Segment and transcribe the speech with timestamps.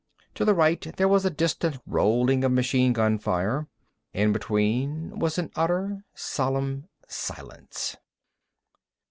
[0.33, 3.67] To the right there was a distant rolling of machine gun fire.
[4.13, 7.97] In between was an utter, solemn silence.